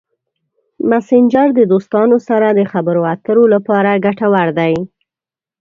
مسېنجر 0.89 1.47
د 1.55 1.59
دوستانو 1.71 2.17
سره 2.27 2.47
د 2.51 2.59
خبرو 2.71 3.01
اترو 3.13 3.43
لپاره 3.53 4.01
ګټور 4.05 4.47
دی. 4.59 4.73